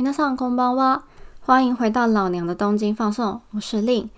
[0.00, 1.02] 皆さんこんばんは，
[1.40, 4.10] 欢迎回到老娘的东京放送，我是令。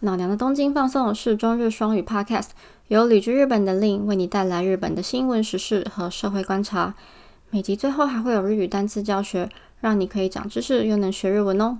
[0.00, 2.48] 老娘的东京放送是中日双语 Podcast，
[2.88, 6.94] 由旅居日本的令为你带来日本的新闻时事和社会观察。
[7.50, 9.48] 每集最后还会有日语单词教学，
[9.80, 11.78] 让你可以长知识又能学日文哦。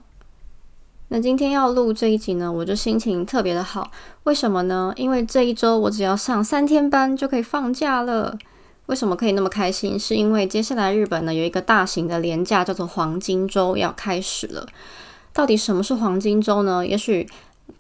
[1.08, 3.90] 那今天要录这一集呢，我就心情特别的好。
[4.24, 4.92] 为什么呢？
[4.96, 8.38] 因为这一周我只要上三天班就可以放假了。
[8.87, 9.99] 为什么可以那么开心？
[9.99, 14.67] 是因为接下来日本呢有一个大型的连假，叫做黄金周要开始了。
[15.33, 16.85] 到底什么是黄金周呢？
[16.85, 17.27] 也许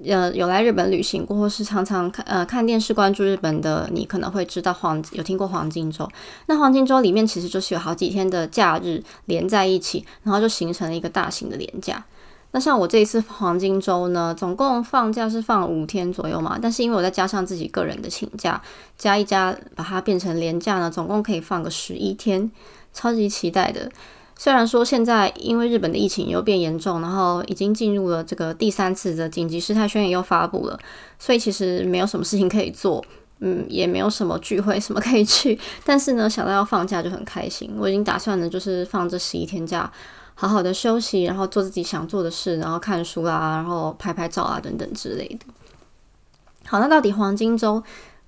[0.03, 6.09] 呃有来日本旅行过，或是常常看呃看电视关注日本的你，可能会知道黄有听过黄金周。
[6.47, 12.03] 那黄金周里面其实就是有好几天的假日连在一起，然后就形成了一个大型的连假。
[12.55, 18.61] 那像我这一次黄金周呢，总共放假是放五天左右嘛，但是因为我再加上自己个人的请假，
[18.97, 22.49] 加一加把它变成连假呢，总共可以放个十一天，
[22.93, 23.91] 超级期待的。
[24.37, 30.79] 虽然说现在因为日本的疫情又变严重，然后已经进入了这个第三次的紧急事态宣言又发布了，
[31.19, 33.03] 所以其实没有什么事情可以做，
[33.39, 35.59] 嗯，也没有什么聚会什么可以去。
[35.83, 39.91] 但是呢，想到要放假就很开心，我已经打算呢，就是放这十一天假。
[40.37, 45.45] 好好的休息，然后做自己想做的事，然后看书啊，然后拍拍照啊，等等之类的。
[46.65, 47.81] 好，那到底黄金周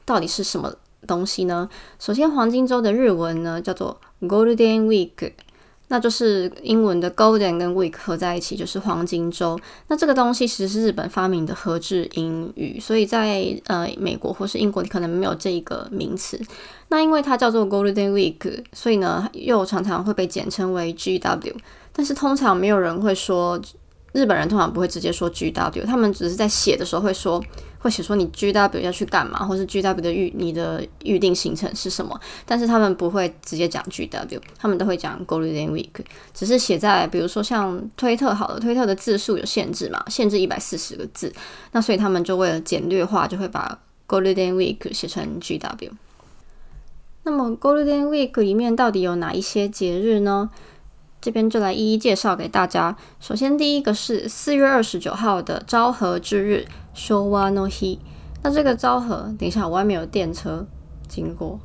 [0.05, 0.73] 到底是什么
[1.05, 1.69] 东西呢？
[2.00, 5.33] 首先，黄金周的日文呢叫做 Golden Week，
[5.89, 9.59] 那就是英文的 Golden 跟 Week 合在一起就是黄金周。
[9.88, 16.39] 那这个东西其实是日本发明的合制英语，所以在呃美国或是英国你可能没有这一个名词。
[16.89, 21.55] 那因为它叫做 Golden Week，所以呢又常常会被简称为 GW。
[21.98, 23.59] 但是通常没有人会说，
[24.14, 27.44] 日本人通常不会直接说 G W，他们只是在写的时候会说，
[27.80, 32.20] 会写说你 G W 要去干嘛，或是 G W 的预你的预定行程是什么。
[32.45, 35.90] 但是他们不会直接讲 G W，他们都会讲 Golden Week，
[36.36, 41.34] 只是写在比如说像推特好了，推特的字数有限制嘛，限制一百四十个字，
[41.72, 45.91] 那所以他们就为了简略化，就会把 Golden Week 写成 G W。
[47.24, 50.50] 那么 Golden Week 里面到底有哪一些节日呢？
[51.19, 52.95] 这边就来一一介绍给大家。
[53.19, 58.00] 首先，第一个是四月二十九号的昭和之日 （Showa no Hi）。
[58.44, 60.67] 那这个昭和，等一下，我外面有电车
[61.07, 61.59] 经过。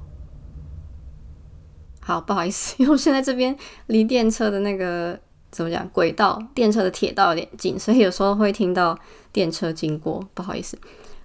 [2.00, 5.20] 好，不好意思，因为我现在这边离电车的那个
[5.50, 8.98] 怎么讲轨道，电车的铁道有点近，所以有时候会听到
[9.32, 10.26] 电车经过。
[10.34, 10.76] 不好意思。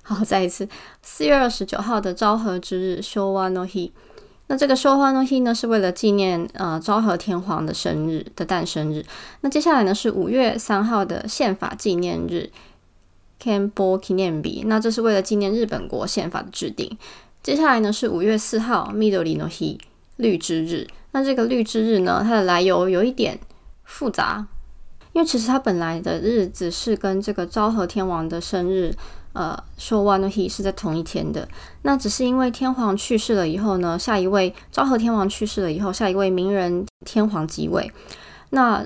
[0.04, 0.68] 好，再一次，
[1.02, 3.92] 四月二十九号的昭和之日 （Showa no Hi）。
[4.50, 9.06] 那这个收花东西呢，是为了纪念呃昭和天皇的生日的诞生日。
[9.42, 12.50] 那接下来呢是五月三号的宪法纪念日
[13.40, 14.64] k a n b o Kinenbi。
[14.66, 16.98] 那这是为了纪念日本国宪法的制定。
[17.44, 19.78] 接下来呢是五月四号 Midori no Hi
[20.16, 20.88] 绿之日。
[21.12, 23.40] 那这个绿之日呢，它的来由有一点
[23.84, 24.48] 复杂，
[25.12, 28.96] 因为其实它本来的日子是跟这个昭和天王的生日。
[29.38, 31.48] 呃，说 One He 是在同一天的，
[31.84, 37.92] 那只是因为天皇去世了以后呢，下一位昭和天皇去世了以后，下一位明仁天皇即位。
[38.50, 38.84] 那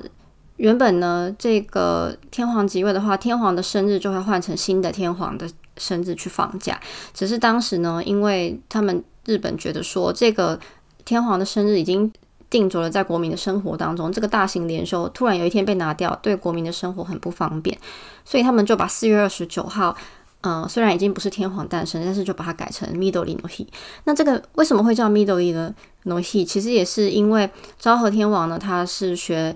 [0.57, 6.77] 原本呢，这个天皇即位的话，天皇的生日就会换成新的天皇的生日去放假。
[7.13, 10.59] 只是当时呢，因为他们日本觉得说，这个
[11.05, 12.11] 天皇的生日已经
[12.49, 17.77] 定着了在国民的生活当中，这个大型连休突然有一天被拿掉，对国民的生活很不方便，
[18.25, 19.95] 所以他们就把四月二十九号。
[20.43, 23.63] 嗯，虽然已经不是天皇诞生，但是就把它改成 Midori no Hi。
[24.05, 25.71] 那这个为什么会叫 Midori 的
[26.05, 26.43] no Hi？
[26.43, 27.47] 其实也是因为
[27.77, 29.55] 昭和天王呢，他是学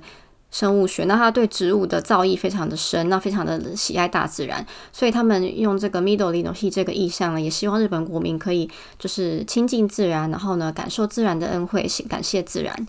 [0.51, 4.63] 生物学，那他对植物的造诣非常的深，那非常的喜爱大自然，
[4.93, 8.69] 所以他们用这个 Midori no Hi 这个意象呢，也希望日本国民可以
[8.99, 12.87] 就是亲近自然，然后呢感受自然的恩惠，感谢自然，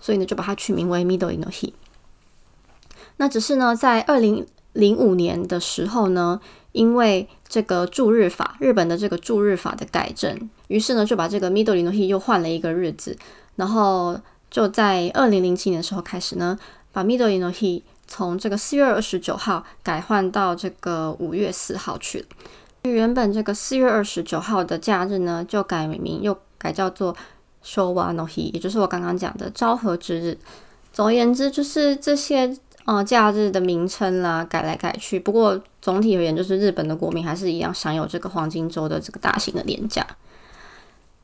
[0.00, 1.72] 所以呢就把它取名为 Midori no Hi。
[3.18, 6.40] 那只是呢，在二零零五年的时候呢。
[6.76, 13.16] 因为这个驻日法，日本的这个驻日法的改正，于是呢就把这个 Midori no Hi 又换了一个日子，
[13.54, 14.20] 然后
[14.50, 16.58] 就在二零零七年的时候开始呢，
[16.92, 22.26] 把 Midori no Hi 从这个四月二十九号改换到这个五月四号去了。
[22.82, 27.16] 原本这个四月二十九号的假日呢，就改名又改叫做
[27.64, 30.36] Showa no Hi，也就是我刚刚讲的昭和之日。
[30.92, 32.54] 总而言之，就是这些。
[32.86, 35.18] 呃，假日的名称啦，改来改去。
[35.18, 40.04] 不过总体而言，就是日本的国民还是一样享有这个黄金周的这个大型的年假。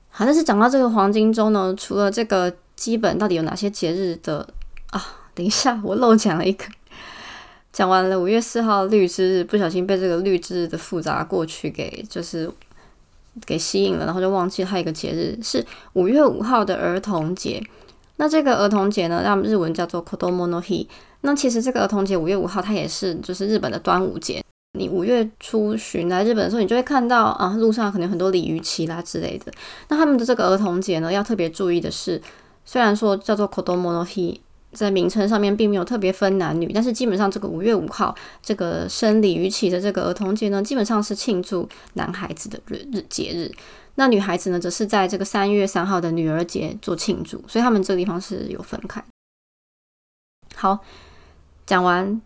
[0.09, 4.49] 好，但是讲到这个黄金周呢，除了这个基本到底有哪些节日的
[4.91, 5.05] 啊？
[5.35, 6.65] 等一下，我漏讲了一个。
[7.73, 12.49] 讲完了五月四号绿之日，不小心被这个绿之日的复杂过去给就是
[13.45, 17.61] 给吸引了，然后就忘记还有一个节日是五月五号的儿童节。
[18.19, 20.87] 那这个儿童节呢，让日文叫做 Kodomo no Hi。
[21.23, 24.45] 那其实这个儿童节五月五号，它也是就是日本的端午节。
[24.79, 29.53] 你五月初旬来日本的时候，你就会看到啊，路上可能很多鲤鱼旗啦之类的。
[29.89, 32.21] 那他们的这个儿童节呢，要特别注意的是，
[32.65, 34.41] 虽然说叫做 Kodomo no Hi，
[34.73, 43.53] 在名称上面并没有特别分男女，但是基本上这个五月五号这个生鲤鱼旗的这个儿童节呢，基本上是庆祝男孩子的日日节日。
[43.97, 49.05] 那女孩子呢，则是在这个三月三号的女儿节做庆祝，所以他们这个地方是有分开。
[50.55, 50.79] 好，
[51.67, 52.23] 讲完。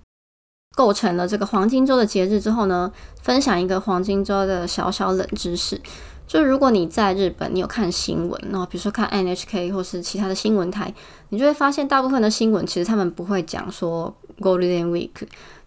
[0.76, 2.92] 构成了这个黄金周的节日之后呢，
[3.22, 5.80] 分享一个黄金周的小小冷知识，
[6.26, 10.92] 就是如果你在日本，你有看新闻，然后比如说看 NHK 或是其他的新闻台，
[11.30, 15.10] 你就会发现大部分的新闻其实他们不会讲说 Golden Week，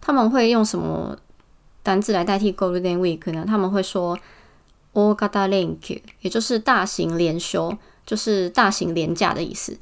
[0.00, 1.16] 他们会用什么
[1.82, 3.44] 单字来代替 Golden Week 呢？
[3.44, 4.16] 他们会说
[4.94, 7.76] Ogata Link，也就是大型连休，
[8.06, 9.76] 就是大型连假的意思。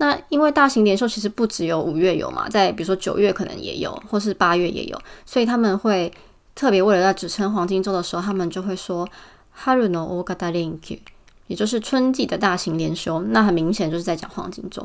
[0.00, 6.10] 那因为大型连休其实不只有五月有嘛，在比如说九月可能也有，或是八月也有，所以他们会
[6.54, 9.06] 特别为了要指称黄金周的时候，他们就会说
[9.62, 10.98] Haru no Ogata Link，
[11.48, 13.20] 也就是春季的大型连休。
[13.24, 14.82] 那很明显就是在讲黄金周。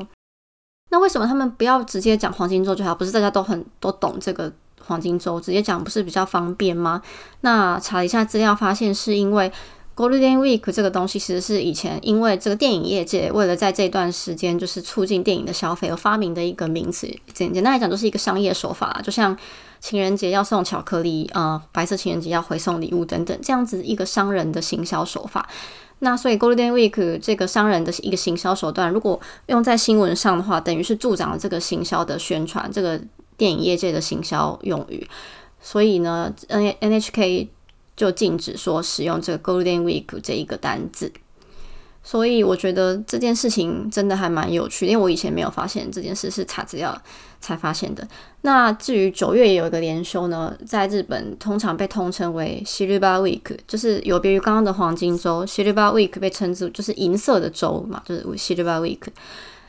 [0.90, 2.94] 那为什么他们不要直接讲黄金周就好？
[2.94, 4.52] 不是大家都很都懂这个
[4.82, 7.00] 黄金周，直接讲不是比较方便吗？
[7.40, 9.50] 那查了一下资料，发现是因为。
[9.96, 17.08] Golden Week 这个东西其实是以前因为这个电影业界为了在这段时间就是促进电影的消费而发明的一个名词。
[17.32, 19.34] 简简单来讲，就是一个商业手法，就像
[19.80, 25.48] 情人节要送巧克力，呃，白色情人节要回送礼物等等，这样子一个商人的行销手法。
[26.00, 33.00] 那所以 Golden Week 这个商人的一个行销手段，如果用在新闻上的话，等于是助长了这个行销的宣传，这个
[33.38, 35.08] 电影业界的行销用语。
[35.58, 37.48] 所以呢，N NHK。
[37.96, 41.10] 就禁止说使用这个 Golden Week 这一个单字，
[42.04, 46.96] 所以我觉得这件事情真的还蛮有趣，因为我以前没有发现这件事是查资料
[47.40, 48.06] 才发现的。
[48.42, 59.00] 那至于九月也有一个连休呢，在日本通常被通称为 Shiriba Week，就是有别于刚刚的黄金周，Shiriba Week 被称之就是银色的周嘛，就是 Shiriba Week。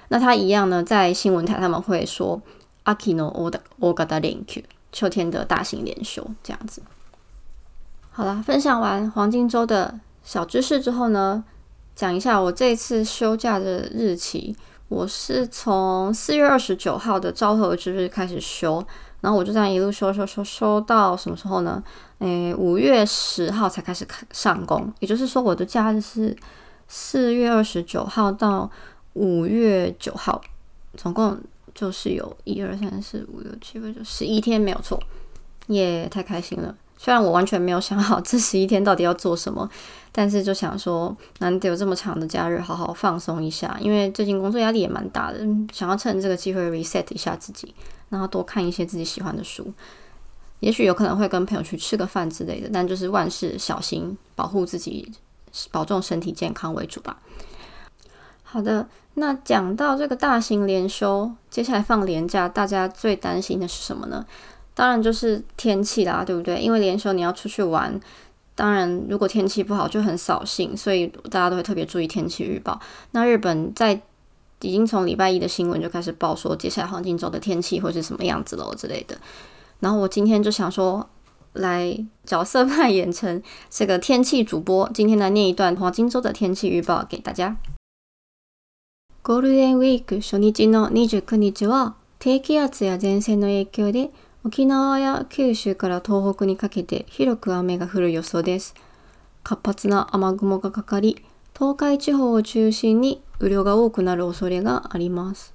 [0.09, 2.41] 那它一样呢，在新闻台他们会说
[2.85, 6.81] Akino Oda Ogata Link，秋天的大型连休这样子。
[8.17, 9.93] 好了，分享完黄金周的
[10.23, 11.43] 小知识之后呢，
[11.95, 14.55] 讲一下我这次休假的日期。
[14.87, 18.83] 我是从四月二十九号的昭和之日开始休，
[19.21, 21.83] 然后我就这样一路休休休休到什么时候呢？
[22.17, 24.91] 诶，五月十号才开始上工。
[24.97, 26.35] 也就是说，我的假日是
[26.87, 28.67] 四月二十九号到
[29.13, 30.41] 五月九号，
[30.95, 31.39] 总共
[31.75, 34.99] 就是有一二三四五六七八九十一天，没有错。
[35.67, 36.75] 耶，太开心了！
[36.97, 39.69] 虽然我完全没有想好这十一天到底要做什么，
[40.11, 43.77] 但是就想说难得有这么长的假日，好好放松一下。
[43.79, 45.39] 因为最近工作压力也蛮大的，
[45.71, 47.73] 想要趁这个机会 reset 一下自己，
[48.09, 49.71] 然后多看一些自己喜欢的书。
[50.59, 55.11] 也许有可能会跟朋友去吃个饭之类的，但就是万事小心，保护自己，
[55.69, 57.19] 保重身体健康为主吧。
[58.41, 64.25] 好的，那讲到这个大型连休，接下来放年假，大家最担心的是什么呢？
[64.76, 66.60] 当然就是天气啦，对不对？
[66.60, 68.00] 因为连休你要出去玩，
[68.54, 72.80] 当然如果天气不好就很扫兴，所以大家都会特别注意天气预报。
[73.10, 74.00] 那日本在
[74.60, 79.18] 已经从礼拜一的新闻就开始报说，接下来黄金周的天气会是什么样子喽之类的。
[79.80, 81.08] 然后我今天就想说，
[81.54, 87.56] 来角色扮演成这个天气主播，今天来念一段黄金周的天气预报给大家。
[89.22, 94.10] ゴールデンウィーク初日の二十九日は低気圧や前線の影響で
[94.47, 98.75] 沖縄や九州から東北にかけて広く雨が降る予想です。
[99.43, 105.53] 活発な雨雲がかかり、東海地方を中心に雨量が多くなる恐れがあります。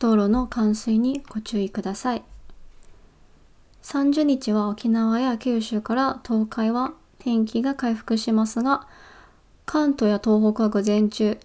[0.00, 2.24] 道路の冠水にご注意ください。
[3.84, 8.88] 30日は沖縄や九州から東海は天気が回復しますが、
[9.66, 11.38] 関東や東北は午前中、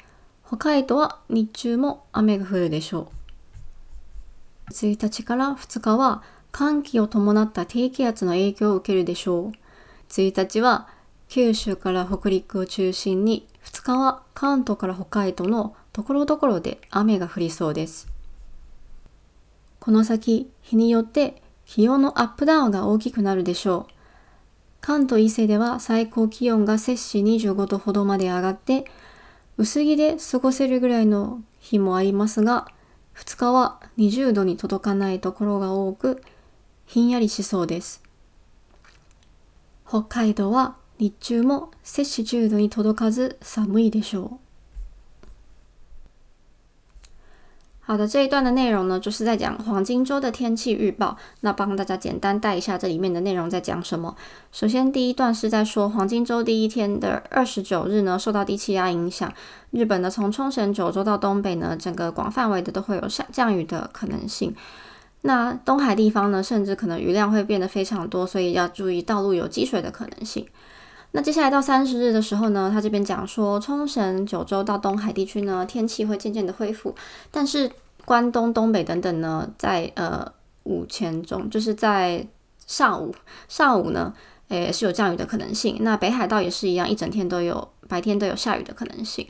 [0.48, 3.21] 北海道は日中も雨が降るでしょう。
[4.72, 9.52] 1日から2日は寒気を伴った低気圧の影響を受けるでしょう。
[10.10, 10.88] 1日は
[11.30, 18.10] 九州から北陸を中心に、2日は関東から北海道のところどころで雨が降りそうです。
[19.80, 23.94] この先、日によって気温のアップダウンが大きくなるでしょう。
[24.82, 28.86] 関東伊勢では最高気温が摂氏25度ほどまで上がって、
[29.58, 32.68] 薄着で過ごせるぐらいの日もありますが、
[33.22, 36.24] 2日は20度に届かないところが多く、
[36.88, 38.02] ひんやりしそうです。
[39.88, 44.41] 北海道は日中も摂氏10度に届かず寒いでしょう。
[47.92, 51.18] 好的，这一段的内容呢，就是在讲黄金周的天气预报。
[51.42, 54.16] 那帮大家简单带一下这里面的内容在讲什么。
[54.54, 59.30] 首先，第一段是在说黄金周第一天的二十九日呢，受到低气压影响，
[59.72, 64.56] 日本呢从冲绳、九州到东北呢，整个广范围的都会有下降雨的可能性。
[65.24, 70.48] 那东海地方呢，甚至可能雨量会变得非常多，所以要注意道路有积水的可能性。
[71.14, 76.96] 那接下来到三十日的时候呢，他这边讲说，冲绳、九州到东海地区呢，天气会渐渐的恢复，
[77.30, 77.70] 但是
[78.06, 80.26] 关东、东北等等呢，在呃
[80.64, 82.26] 午前中，就是在
[82.66, 83.14] 上午，
[83.50, 84.14] 上午呢，
[84.48, 85.78] 诶是有降雨的可能性。
[85.82, 89.28] 那北海道也是一样，一整天都有白天都有下雨的可能性。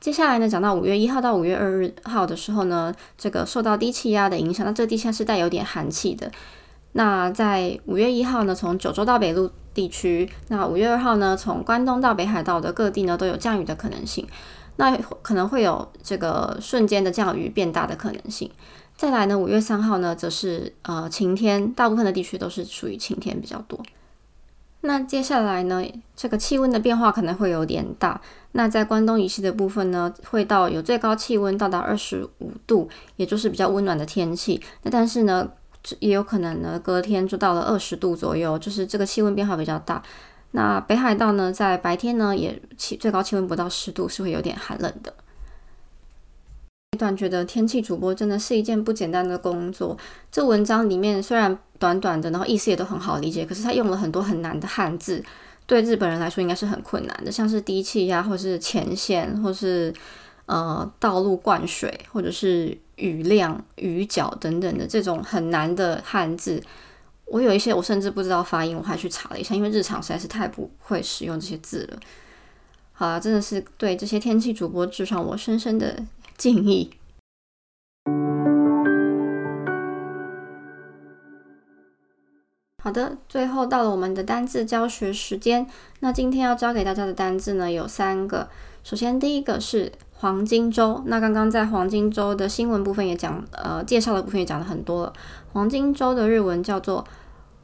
[0.00, 6.30] 接下来呢，讲到五月一号到五月二日号的时候呢，这个受到低气压的影响，那这个低气压是带有点寒气的。
[6.92, 14.26] 那在五月一号呢，从九州到北陆地区；那五月二号呢，从关东到北海道的各地呢，都有降雨的可能性。
[14.74, 18.50] 那可能会有这个瞬间的降雨变大的可能性。
[18.96, 23.80] 再来呢，五月三号呢，则是呃晴天，大部分的地区都是属于晴天比较多。
[24.80, 25.80] 那接下来呢，
[26.16, 28.20] 这个气温的变化可能会有点大。
[28.52, 34.60] 那在关东以西的部分呢，会到有最高气温到达二十五度，也就是比较温暖的天气。
[34.82, 35.48] 那但是呢，
[36.00, 40.02] 也有可能呢，隔天就到了二十度左右，就是这个气温变化比较大。
[40.52, 45.12] 那北海道呢，在白天呢，也气最高气温不到十度，是会有点寒冷的。
[46.92, 49.96] 一段觉得天气主播真的是一件不简单的工作。
[50.32, 55.22] 这文章里面虽然短短的，然后意思也都很好理解，可是他用了很多很难的汉字，
[55.66, 59.92] 对日本人来说应该是很困难的，像是低气压，或是前线，或是
[60.46, 62.78] 呃道路灌水，或者是。
[62.98, 66.60] 雨量、雨角等等的这种很难的汉字，
[67.26, 71.98] 我有一些我甚至不知道发音，我还去查了一下，因为日常实在是太不会使用这些字了。
[72.92, 76.04] 好了，真的是对这些天气主播致上我深深的
[76.36, 76.90] 敬意。
[82.82, 85.66] 好的，最后到了我们的单字教学时间。
[86.00, 88.48] 那今天要教给大家的单字呢有三个，
[88.82, 89.92] 首先第一个是。
[90.20, 95.12] 黄金周，那刚刚在黄金周的新闻部分也讲，呃，介绍的部分也讲了很多了。
[95.52, 97.04] 黄金周的日文叫做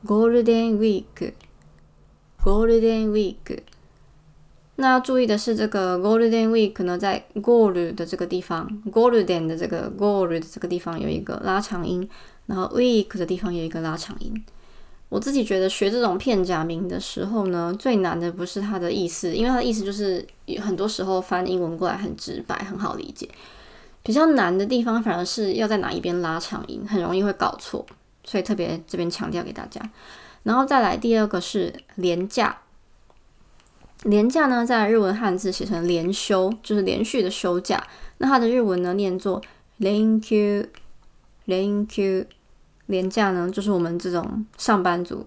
[0.07, 3.59] Golden Week，Golden Week。
[4.77, 12.09] 那要注意的是，这个 Golden Week 呢，在 Gold 的这个地方，Golden 的这个 Gold 的这个地方有一个拉长音，
[12.47, 14.45] 然后 Week 的地方有一个拉长音。
[15.11, 20.27] 我自己觉得学这种片假名的时候呢，最难的不是它的意思，因为它的意思就是
[20.61, 23.29] 很多时候翻英文过来很直白，很好理解。
[24.03, 27.87] 比较难的地方反而是要在哪一边拉长音，很容易会搞错，
[28.25, 29.81] 所以特别这边强调给大家。
[30.43, 32.59] 然后再来第二个是廉价，
[34.03, 37.83] 廉价呢在日文汉字写成连休，就是连续的休假。
[38.19, 39.41] 那它的日文呢念作
[39.77, 40.67] 连休，
[41.45, 42.27] 连休。
[42.87, 45.27] 廉价呢，就是我们这种上班族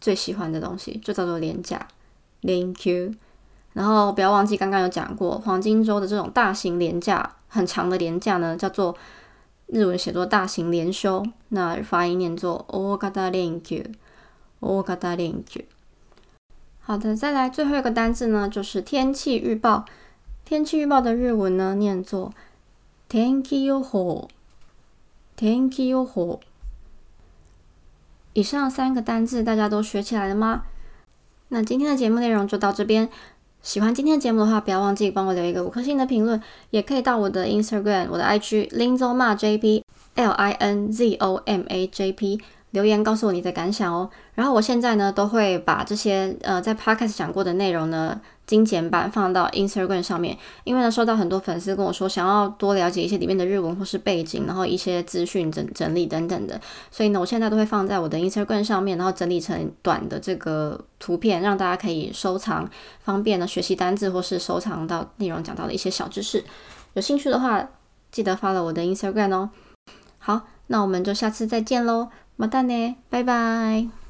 [0.00, 1.86] 最喜欢的东西，就叫做廉价。
[2.40, 2.90] 廉价。
[3.72, 8.96] 然后不要忘记刚刚有讲过，黄金周的这种大型廉价、很长的廉价呢，叫做
[9.66, 13.84] 日文写作大型连休，那发音念作 Ogata Thank you。
[14.60, 15.64] Ogata Thank you。
[16.80, 19.84] 好的，再来最后一个单字呢，就是天气预报。
[20.44, 22.32] 天气预报的日文呢，念作
[23.08, 24.28] 天気予報。
[25.34, 26.38] 天気予報。
[28.36, 30.64] 以上三个单字大家都学起来了吗？
[31.48, 33.08] 那今天的节目内容就到这边。
[33.62, 36.38] 喜欢今天的节目的话，不要忘记帮我留一个五颗星的评论，
[36.68, 39.82] 也可以到我的 Instagram、我的 IG Linzoma JP
[40.16, 42.38] L I N Z O M A J P。
[42.72, 44.10] 留言告诉我你的感想哦。
[44.34, 56.59] 然后我现在呢都会把这些呃在 podcast 讲过的内容呢精简版放到 Instagram 上面，因为呢收到很多粉丝跟我说想要多了解一些里面的日文或是背景，然后一些资讯整整理等等的，
[56.91, 62.69] 所以呢我现在都会放在我的 Instagram 上面，然后整理成短的这个图片，让大家可以收藏，
[63.03, 66.43] 方便呢学习单字或是收藏到内容讲到的一些小知识。
[66.93, 67.69] 有兴趣的话，
[68.11, 69.49] 记得发了我的 Instagram 哦。
[70.19, 72.09] 好，那我们就下次再见喽。
[72.37, 72.95] またね。
[73.11, 74.04] バイバイ。